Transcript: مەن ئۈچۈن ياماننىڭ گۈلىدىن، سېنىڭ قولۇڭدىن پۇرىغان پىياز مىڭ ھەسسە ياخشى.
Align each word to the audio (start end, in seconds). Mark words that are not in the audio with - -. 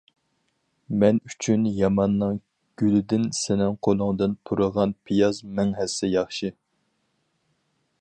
مەن 1.03 1.19
ئۈچۈن 1.31 1.67
ياماننىڭ 1.81 2.39
گۈلىدىن، 2.83 3.29
سېنىڭ 3.41 3.79
قولۇڭدىن 3.89 4.35
پۇرىغان 4.49 4.99
پىياز 5.07 5.45
مىڭ 5.59 5.79
ھەسسە 5.83 6.15
ياخشى. 6.19 6.55